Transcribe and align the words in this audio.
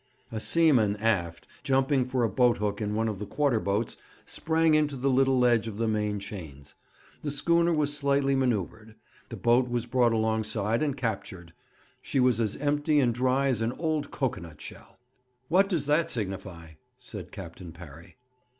A 0.31 0.39
seaman 0.39 0.95
aft, 0.97 1.45
jumping 1.61 2.05
for 2.05 2.23
a 2.23 2.27
boathook 2.27 2.81
in 2.81 2.95
one 2.95 3.07
of 3.07 3.19
the 3.19 3.27
quarter 3.27 3.59
boats, 3.59 3.97
sprang 4.25 4.73
into 4.73 4.97
the 4.97 5.11
little 5.11 5.37
ledge 5.37 5.67
of 5.67 5.77
the 5.77 5.87
main 5.87 6.19
chains. 6.19 6.73
The 7.21 7.29
schooner 7.29 7.71
was 7.71 7.95
slightly 7.95 8.33
manoeuvred; 8.33 8.95
the 9.29 9.35
boat 9.37 9.69
was 9.69 9.85
brought 9.85 10.09
close 10.09 10.17
alongside 10.17 10.81
and 10.81 10.97
captured. 10.97 11.53
She 12.01 12.19
was 12.19 12.39
as 12.39 12.55
empty 12.55 12.99
and 12.99 13.13
dry 13.13 13.49
as 13.49 13.61
an 13.61 13.73
old 13.73 14.09
cocoanut 14.09 14.59
shell. 14.59 14.97
'What 15.49 15.69
does 15.69 15.85
that 15.85 16.09
signify?' 16.09 16.71
said 16.97 17.31
Captain 17.31 17.71
Parry. 17.71 18.15